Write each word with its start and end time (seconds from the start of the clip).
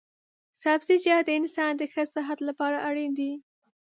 سبزيجات 0.61 1.23
د 1.25 1.29
انسان 1.39 1.71
د 1.77 1.83
ښه 1.91 2.03
صحت 2.15 2.39
لپاره 2.49 2.77
اړين 2.89 3.11
دي 3.19 3.31